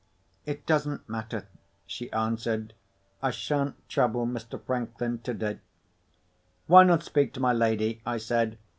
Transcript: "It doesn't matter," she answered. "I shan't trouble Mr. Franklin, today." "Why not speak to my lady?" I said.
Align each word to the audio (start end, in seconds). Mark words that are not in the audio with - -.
"It 0.47 0.65
doesn't 0.65 1.07
matter," 1.07 1.47
she 1.85 2.11
answered. 2.11 2.73
"I 3.21 3.29
shan't 3.29 3.87
trouble 3.87 4.25
Mr. 4.25 4.59
Franklin, 4.59 5.19
today." 5.19 5.59
"Why 6.65 6.83
not 6.83 7.03
speak 7.03 7.33
to 7.33 7.39
my 7.39 7.53
lady?" 7.53 8.01
I 8.03 8.17
said. 8.17 8.57